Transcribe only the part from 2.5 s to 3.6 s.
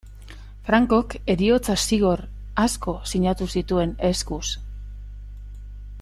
asko sinatu